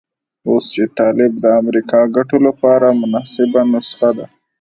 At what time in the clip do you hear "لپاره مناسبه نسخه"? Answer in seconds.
2.47-4.09